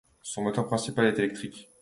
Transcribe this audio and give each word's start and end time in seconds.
Son 0.23 0.41
moteur 0.41 0.65
principal 0.65 1.05
est 1.05 1.19
électrique. 1.19 1.69